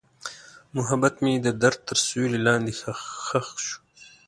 محبت 0.75 1.15
مې 1.23 1.33
د 1.45 1.47
درد 1.61 1.79
تر 1.87 1.97
سیوري 2.07 2.39
لاندې 2.47 2.73
ښخ 3.27 3.49
شو. 3.65 3.77